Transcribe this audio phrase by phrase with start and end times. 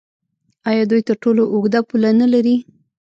[0.69, 2.55] آیا دوی تر ټولو اوږده پوله نلري؟